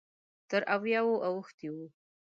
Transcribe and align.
تر 0.49 0.61
اویاوو 0.75 1.23
اوښتی 1.29 1.67
و. 1.71 1.75